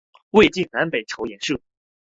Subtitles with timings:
[0.31, 1.61] 魏晋南北朝沿置。